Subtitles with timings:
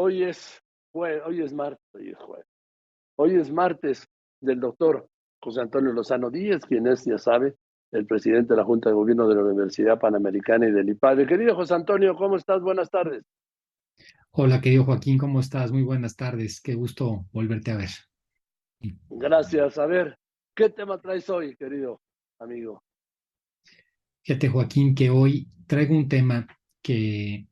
[0.00, 0.62] Hoy es,
[0.92, 2.18] hoy es martes, hoy es
[3.16, 4.06] Hoy es martes
[4.40, 5.08] del doctor
[5.42, 7.56] José Antonio Lozano Díez, quien es, ya sabe,
[7.90, 11.26] el presidente de la Junta de Gobierno de la Universidad Panamericana y del IPADE.
[11.26, 12.62] Querido José Antonio, ¿cómo estás?
[12.62, 13.24] Buenas tardes.
[14.30, 15.72] Hola, querido Joaquín, ¿cómo estás?
[15.72, 16.60] Muy buenas tardes.
[16.60, 17.90] Qué gusto volverte a ver.
[19.10, 19.78] Gracias.
[19.78, 20.16] A ver,
[20.54, 22.00] ¿qué tema traes hoy, querido
[22.38, 22.84] amigo?
[24.22, 26.46] Fíjate, Joaquín, que hoy traigo un tema
[26.80, 27.47] que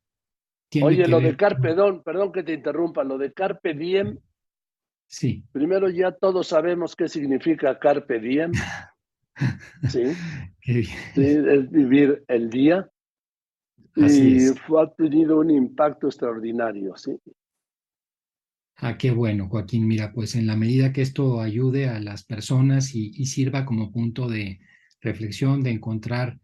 [0.82, 4.18] Oye, lo de Carpe Diem, perdón que te interrumpa, lo de Carpe Diem.
[5.07, 5.44] Sí.
[5.53, 8.53] Primero ya todos sabemos qué significa Carpe Diem.
[9.89, 10.04] sí.
[10.62, 12.90] sí es vivir el día.
[13.94, 17.18] y ha tenido un impacto extraordinario, sí.
[18.79, 19.89] Ah, qué bueno, Joaquín.
[19.89, 24.29] Mira, pues en la medida que esto ayude a las personas y, sirva como punto
[24.29, 24.61] de
[25.00, 26.39] reflexión, de encontrar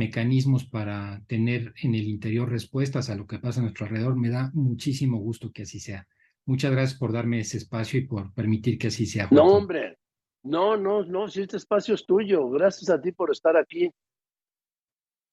[0.00, 4.30] mecanismos para tener en el interior respuestas a lo que pasa a nuestro alrededor, me
[4.30, 6.08] da muchísimo gusto que así sea.
[6.46, 9.28] Muchas gracias por darme ese espacio y por permitir que así sea.
[9.30, 9.98] No, hombre,
[10.42, 13.90] no, no, no, si este espacio es tuyo, gracias a ti por estar aquí.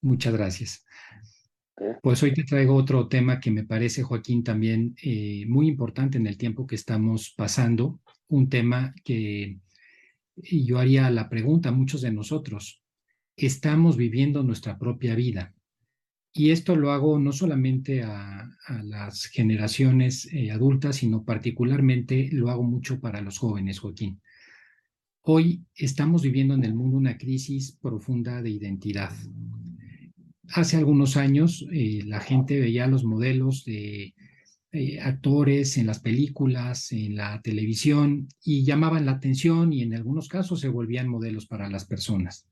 [0.02, 0.86] Muchas gracias.
[1.80, 1.96] ¿Eh?
[2.04, 6.28] Pues hoy te traigo otro tema que me parece, Joaquín, también eh, muy importante en
[6.28, 9.60] el tiempo que estamos pasando, un tema que
[10.36, 12.84] yo haría la pregunta a muchos de nosotros,
[13.38, 15.54] ¿estamos viviendo nuestra propia vida?
[16.34, 18.44] Y esto lo hago no solamente a,
[18.84, 24.22] las generaciones eh, adultas, sino particularmente lo hago mucho para los jóvenes, Joaquín.
[25.22, 29.14] Hoy estamos viviendo en el mundo una crisis profunda de identidad
[30.54, 34.14] hace algunos años eh, la gente veía los modelos de
[34.72, 40.28] eh, actores en las películas, en la televisión y llamaban la atención y en algunos
[40.28, 42.48] casos se volvían modelos para las personas.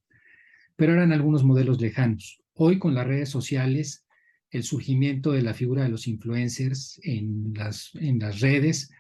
[0.76, 2.42] Pero eran algunos modelos lejanos.
[2.54, 4.06] Hoy con las redes sociales,
[4.50, 8.92] el surgimiento de la figura de los influencers en las, en las redes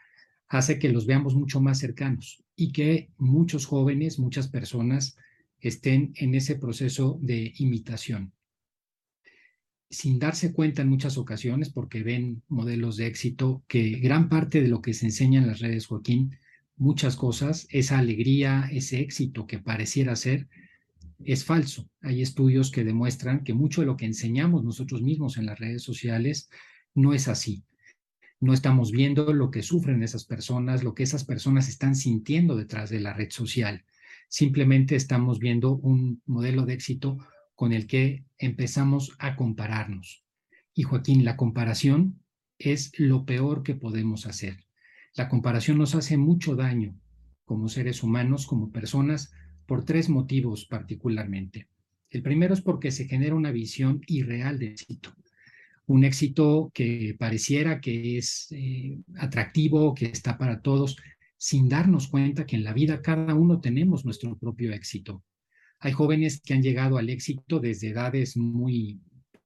[0.47, 5.17] hace que los veamos mucho más cercanos y que muchos jóvenes, muchas personas
[5.59, 8.33] estén en ese proceso de imitación
[9.89, 14.67] sin darse cuenta en muchas ocasiones, porque ven modelos de éxito, que gran parte de
[14.67, 16.37] lo que se enseña en las redes, Joaquín,
[16.75, 20.47] muchas cosas, esa alegría, ese éxito que pareciera ser,
[21.23, 21.89] es falso.
[22.01, 25.83] Hay estudios que demuestran que mucho de lo que enseñamos nosotros mismos en las redes
[25.83, 26.49] sociales
[26.93, 27.63] no es así.
[28.39, 32.89] No estamos viendo lo que sufren esas personas, lo que esas personas están sintiendo detrás
[32.89, 33.85] de la red social.
[34.29, 37.17] Simplemente estamos viendo un modelo de éxito
[37.53, 40.23] con el que empezamos a compararnos.
[40.73, 42.21] Y Joaquín, la comparación
[42.59, 44.65] es lo peor que podemos hacer.
[45.15, 46.99] La comparación nos hace mucho daño
[47.45, 49.31] como seres humanos, como personas,
[49.65, 51.67] por tres motivos particularmente.
[52.09, 55.13] El primero es porque se genera una visión irreal de éxito.
[55.87, 60.97] Un éxito que pareciera que es eh, atractivo, que está para todos,
[61.37, 65.23] sin darnos cuenta que en la vida cada uno tenemos nuestro propio éxito.
[65.79, 68.99] Hay jóvenes que han llegado al éxito desde edades muy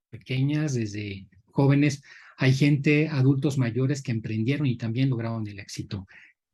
[0.10, 2.02] pequeñas, desde jóvenes.
[2.38, 6.08] Hay gente, adultos mayores que emprendieron y también lograron el éxito.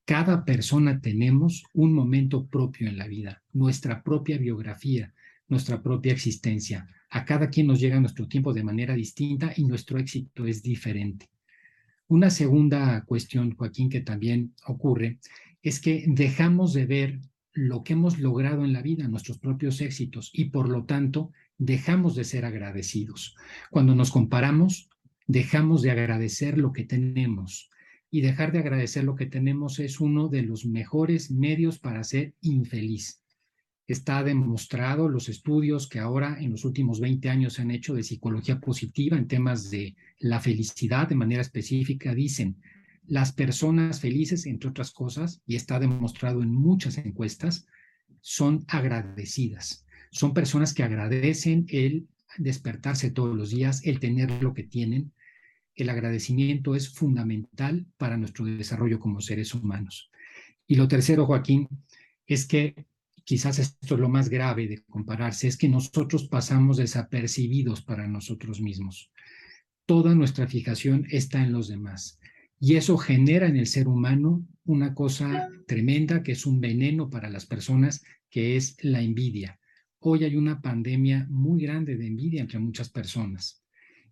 [0.05, 5.13] Cada persona tenemos un momento propio en la vida, nuestra propia biografía,
[5.47, 6.87] nuestra propia existencia.
[7.09, 11.29] A cada quien nos llega nuestro tiempo de manera distinta y nuestro éxito es diferente.
[12.07, 15.17] Una segunda cuestión, Joaquín, que también ocurre,
[15.63, 17.19] es que dejamos de ver
[17.51, 22.13] lo que hemos logrado en la vida, nuestros propios éxitos, y por lo tanto dejamos
[22.15, 23.35] de ser agradecidos.
[23.71, 24.89] Cuando nos comparamos,
[25.25, 27.71] dejamos de agradecer lo que tenemos.
[28.15, 32.33] Y dejar de agradecer lo que tenemos es uno de los mejores medios para ser
[32.39, 33.21] infeliz.
[33.87, 38.03] Está demostrado los estudios que ahora en los últimos 20 años se han hecho de
[38.03, 42.55] psicología positiva en temas de la felicidad de manera específica, dicen,
[43.05, 47.67] las personas felices, entre otras cosas, y está demostrado en muchas encuestas,
[48.21, 49.85] son agradecidas.
[50.11, 55.11] Son personas que agradecen el despertarse todos los días, el tener lo que tienen.
[55.75, 60.09] El agradecimiento es fundamental para nuestro desarrollo como seres humanos.
[60.65, 61.67] Y lo tercero, Joaquín,
[62.25, 62.85] es que
[63.25, 68.61] quizás esto es lo más grave de compararse, es que nosotros pasamos desapercibidos para nosotros
[68.61, 69.11] mismos.
[69.85, 72.19] Toda nuestra fijación está en los demás.
[72.59, 77.29] Y eso genera en el ser humano una cosa tremenda que es un veneno para
[77.29, 79.59] las personas, que es la envidia.
[79.99, 83.64] Hoy hay una pandemia muy grande de envidia entre muchas personas.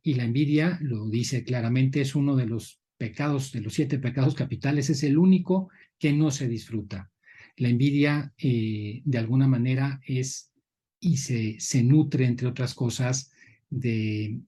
[0.04, 4.36] Y la envidia, lo dice claramente, es uno de los pecados, de los siete pecados
[4.36, 7.10] capitales, es el único que no se disfruta.
[7.56, 10.52] La envidia, eh, de alguna manera, es
[11.00, 13.32] y se, se nutre, entre otras cosas,
[13.70, 14.40] de,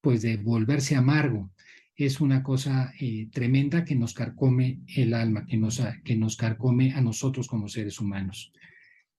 [0.00, 1.50] pues de volverse amargo,
[1.96, 6.92] es una cosa eh, tremenda que nos carcome el alma, que nos, que nos carcome
[6.92, 8.52] a nosotros como seres humanos.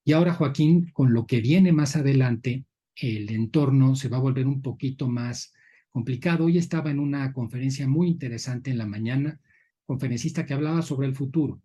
[0.06, 4.48] Y ahora, Joaquín, con lo que viene más adelante, el entorno se va a volver
[4.48, 5.54] un poquito más
[5.92, 6.46] complicado.
[6.46, 9.40] Hoy estaba en una conferencia muy interesante en la mañana,
[9.86, 11.62] conferencista que hablaba sobre el futuro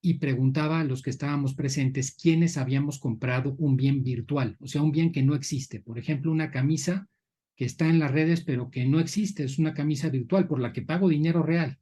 [0.00, 4.82] y preguntaba a los que estábamos presentes quiénes habíamos comprado un bien virtual, o sea,
[4.82, 5.80] un bien que no existe.
[5.80, 7.08] Por ejemplo, una camisa
[7.56, 10.72] que está en las redes pero que no existe, es una camisa virtual por la
[10.72, 11.78] que pago dinero real.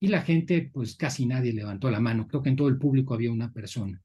[0.00, 3.14] Y la gente, pues casi nadie levantó la mano, creo que en todo el público
[3.14, 4.02] había una persona.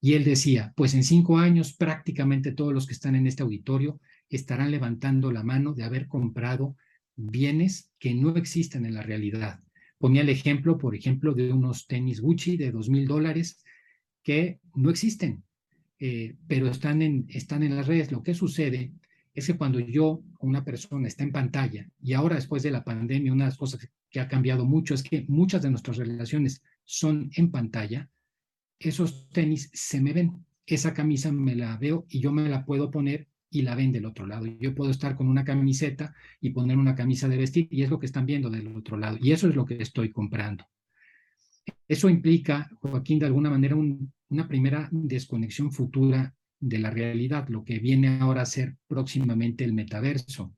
[0.00, 4.00] Y él decía, pues en cinco años prácticamente todos los que están en este auditorio
[4.36, 6.76] estarán levantando la mano de haber comprado
[7.16, 9.60] bienes que no existen en la realidad.
[9.98, 13.62] Ponía el ejemplo, por ejemplo, de unos tenis Gucci de dos mil dólares
[14.22, 15.42] que no existen,
[15.98, 18.12] eh, pero están en, están en las redes.
[18.12, 18.92] Lo que sucede
[19.34, 23.32] es que cuando yo, una persona está en pantalla, y ahora después de la pandemia,
[23.32, 27.30] una de las cosas que ha cambiado mucho es que muchas de nuestras relaciones son
[27.34, 28.08] en pantalla,
[28.78, 32.90] esos tenis se me ven, esa camisa me la veo y yo me la puedo
[32.90, 34.46] poner y la ven del otro lado.
[34.46, 37.98] Yo puedo estar con una camiseta y poner una camisa de vestir y es lo
[37.98, 39.18] que están viendo del otro lado.
[39.20, 40.66] Y eso es lo que estoy comprando.
[41.86, 47.78] Eso implica, Joaquín, de alguna manera una primera desconexión futura de la realidad, lo que
[47.78, 50.54] viene ahora a ser próximamente el metaverso,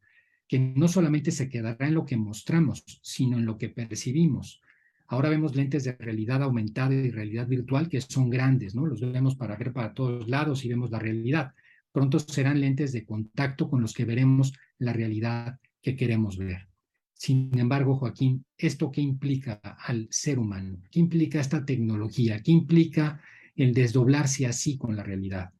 [0.48, 4.60] que no solamente se quedará en lo que mostramos, sino en lo que percibimos.
[5.06, 8.86] Ahora vemos lentes de realidad aumentada y realidad virtual que son grandes, ¿no?
[8.86, 11.52] Los vemos para ver para todos lados y vemos la realidad.
[11.92, 16.68] Pronto serán lentes de contacto con los que veremos la realidad que queremos ver.
[17.14, 20.82] Sin embargo, Joaquín, ¿esto qué implica al ser humano?
[20.90, 22.40] ¿Qué implica esta tecnología?
[22.42, 23.20] ¿Qué implica
[23.56, 25.50] el desdoblarse así con la realidad?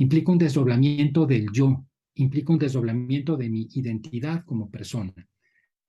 [0.00, 1.84] implica un desdoblamiento del yo,
[2.14, 5.12] implica un desdoblamiento de mi identidad como persona.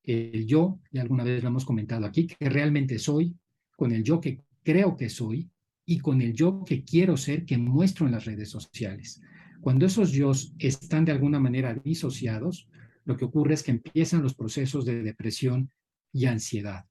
[0.03, 3.33] El yo, y alguna vez lo hemos comentado aquí, que realmente soy,
[3.77, 5.49] con el yo que creo que soy
[5.85, 9.21] y con el yo que quiero ser, que muestro en las redes sociales.
[9.61, 12.67] Cuando esos yo están de alguna manera disociados,
[13.05, 15.71] lo que ocurre es que empiezan los procesos de depresión
[16.11, 16.85] y ansiedad.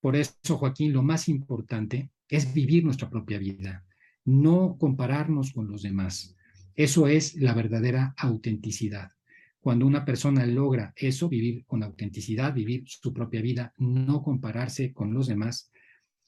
[0.00, 3.84] Por eso, Joaquín, lo más importante es vivir nuestra propia vida
[4.24, 6.36] no compararnos con los demás.
[6.74, 9.10] Eso es la verdadera autenticidad.
[9.60, 15.12] Cuando una persona logra eso, vivir con autenticidad, vivir su propia vida, no compararse con
[15.12, 15.70] los demás,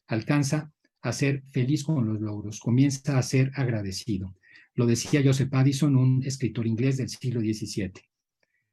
[0.06, 0.70] alcanza
[1.00, 4.34] a ser feliz con los logros, comienza a ser agradecido.
[4.74, 7.92] Lo decía Joseph Addison, un escritor inglés del siglo XVII.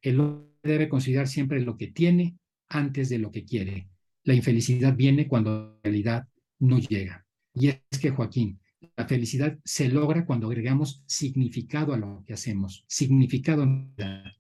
[0.02, 2.38] El hombre debe considerar siempre lo que tiene
[2.70, 3.90] antes de lo que quiere.
[4.24, 6.28] La infelicidad viene cuando la realidad
[6.60, 7.26] no llega.
[7.54, 8.60] Y es que, Joaquín,
[8.96, 13.68] la felicidad se logra cuando agregamos significado a lo que hacemos, significado.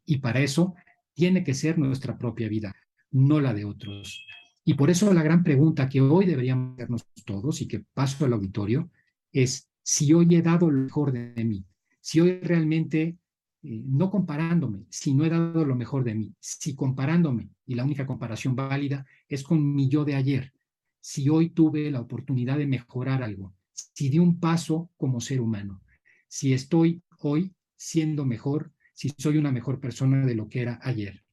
[0.06, 0.76] Y para eso
[1.14, 2.74] tiene que ser nuestra propia vida,
[3.12, 4.26] no la de otros.
[4.64, 8.34] Y por eso la gran pregunta que hoy deberíamos hacernos todos y que paso al
[8.34, 8.90] auditorio
[9.32, 11.66] es si hoy he dado lo mejor de mí,
[12.00, 13.18] si hoy realmente,
[13.64, 17.86] eh, no comparándome, si no he dado lo mejor de mí, si comparándome, y la
[17.86, 20.54] única comparación válida es con mi yo de ayer,
[21.02, 25.82] si hoy tuve la oportunidad de mejorar algo, si di un paso como ser humano,
[26.28, 31.24] si estoy hoy siendo mejor, si soy una mejor persona de lo que era ayer.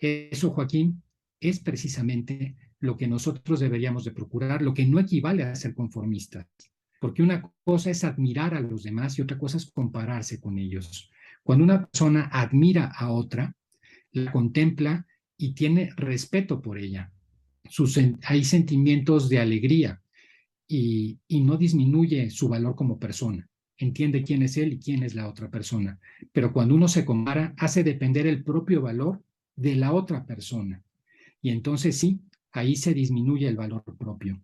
[0.00, 1.04] Eso, Joaquín,
[1.38, 6.48] es precisamente lo que nosotros deberíamos de procurar, lo que no equivale a ser conformistas,
[7.00, 11.10] porque una cosa es admirar a los demás y otra cosa es compararse con ellos.
[11.42, 13.54] Cuando una persona admira a otra,
[14.12, 17.12] la contempla y tiene respeto por ella.
[18.24, 20.00] hay sentimientos de alegría,
[20.68, 23.48] y, no disminuye su valor como persona.
[23.78, 25.98] Entiende quién es él y quién es la otra persona.
[26.32, 29.22] Pero cuando uno se compara, hace depender el propio valor
[29.54, 30.82] de la otra persona.
[31.42, 32.20] Y entonces sí,
[32.52, 34.40] ahí se disminuye el valor propio.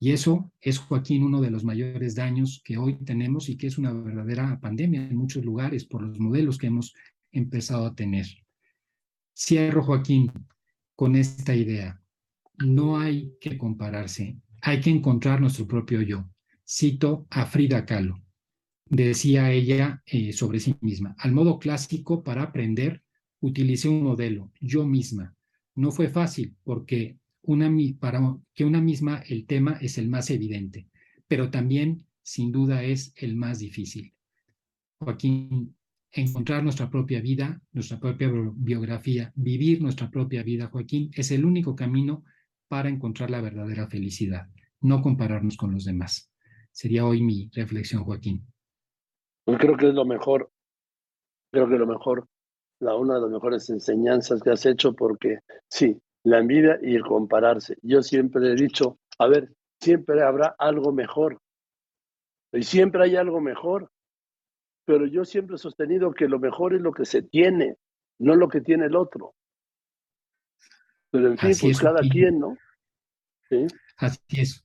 [0.00, 3.78] Y eso es, Joaquín, uno de los mayores daños que hoy tenemos y que es
[3.78, 6.94] una verdadera pandemia en muchos lugares por los modelos que hemos
[7.30, 8.26] empezado a tener.
[9.36, 10.32] Cierro, Joaquín,
[10.96, 12.02] con esta idea.
[12.58, 16.28] No hay que compararse hay que encontrar nuestro propio yo.
[16.66, 18.22] Cito a Frida Kahlo.
[18.86, 23.02] Decía ella eh, sobre sí misma, al modo clásico para aprender,
[23.40, 25.34] utilicé un modelo, yo misma.
[25.76, 27.18] No fue fácil porque
[27.50, 28.20] una, para
[28.54, 30.88] que una misma el tema es el más evidente,
[31.26, 34.14] pero también sin duda es el más difícil.
[35.00, 35.74] Joaquín,
[36.12, 41.74] encontrar nuestra propia vida, nuestra propia biografía, vivir nuestra propia vida, Joaquín, es el único
[41.74, 42.24] camino
[42.68, 44.46] para encontrar la verdadera felicidad,
[44.80, 46.30] no compararnos con los demás.
[46.70, 48.46] Sería hoy mi reflexión, Joaquín.
[49.44, 50.52] Pues creo que es lo mejor,
[51.50, 52.28] creo que lo mejor,
[52.78, 57.02] la una de las mejores enseñanzas que has hecho, porque sí, la envidia y el
[57.02, 57.76] compararse.
[57.82, 61.40] Yo siempre he dicho, a ver, siempre habrá algo mejor.
[62.52, 63.90] Y siempre hay algo mejor.
[64.84, 67.76] Pero yo siempre he sostenido que lo mejor es lo que se tiene,
[68.18, 69.34] no lo que tiene el otro.
[71.10, 72.56] Pero en fin, pues cada quien, ¿no?
[73.48, 73.66] ¿Sí?
[73.96, 74.64] Así es.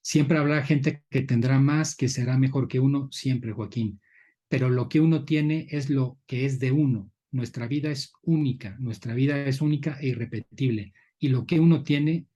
[0.00, 4.00] Siempre habrá gente que tendrá más, que será mejor que uno, siempre, Joaquín.
[4.48, 7.10] Pero lo que uno tiene es lo que es de uno.
[7.30, 10.94] Nuestra vida es única, nuestra vida es única e irrepetible.
[11.18, 12.26] Y lo que uno tiene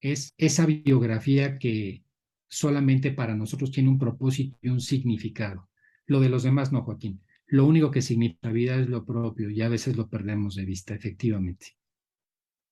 [0.00, 2.02] es esa biografía que
[2.48, 5.68] solamente para nosotros tiene un propósito y un significado.
[6.06, 7.20] Lo de los demás no, Joaquín.
[7.46, 10.94] Lo único que significa vida es lo propio y a veces lo perdemos de vista,
[10.94, 11.76] efectivamente.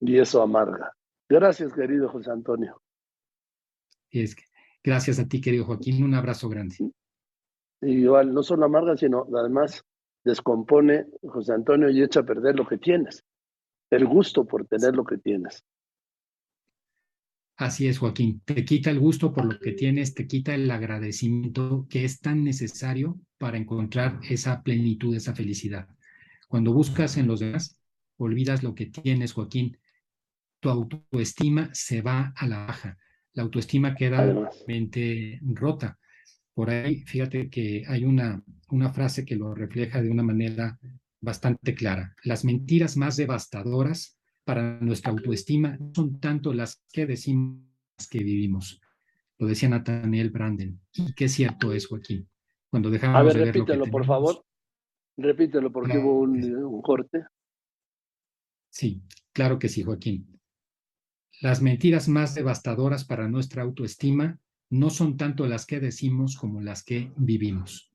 [0.01, 0.93] Y eso amarga.
[1.29, 2.81] Gracias, querido José Antonio.
[4.11, 4.45] Es que,
[4.83, 6.03] gracias a ti, querido Joaquín.
[6.03, 6.77] Un abrazo grande.
[7.83, 9.85] igual, no solo amarga, sino además
[10.27, 13.25] descompone, José Antonio, y echa a perder lo que tienes.
[13.91, 15.65] El gusto por tener lo que tienes.
[17.57, 18.43] Así es, Joaquín.
[18.45, 22.45] Te quita el gusto por lo que tienes, te quita el agradecimiento que es tan
[22.45, 25.89] necesario para encontrar esa plenitud, esa felicidad.
[26.49, 27.81] Cuando buscas en los demás,
[28.19, 29.79] olvidas lo que tienes, Joaquín.
[30.61, 32.99] Tu autoestima se va a la baja
[33.37, 35.99] la autoestima queda realmente rota.
[36.57, 40.79] Por ahí, fíjate que hay una, una frase que lo refleja de una manera
[41.21, 42.15] bastante clara.
[42.25, 47.61] Las mentiras más devastadoras para nuestra autoestima son tanto las que decimos
[48.11, 48.81] que vivimos.
[49.37, 50.81] Lo decía Nathaniel Branden.
[50.95, 52.27] Y qué cierto es, Joaquín.
[52.71, 54.43] Cuando dejamos A ver, de ver repítelo, por favor.
[55.19, 57.27] Repítelo porque hubo un corte.
[58.71, 59.03] Sí,
[59.35, 60.41] claro que sí, Joaquín.
[61.43, 66.85] Las mentiras más devastadoras para nuestra autoestima no son tanto las que decimos como las
[66.85, 67.93] que vivimos.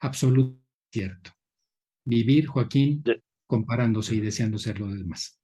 [0.00, 0.58] Absoluto
[0.92, 1.30] cierto.
[2.04, 3.02] Vivir, Joaquín,
[3.46, 5.40] comparándose y deseando ser lo demás.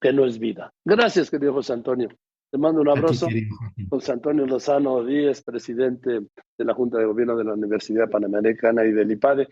[0.00, 0.72] Que no es vida.
[0.84, 2.08] Gracias, querido José Antonio.
[2.50, 3.28] Te mando un abrazo.
[3.88, 6.10] José Antonio Lozano Díez, presidente
[6.58, 9.48] de la Junta de Gobierno de la Universidad Panamericana y del IPADE.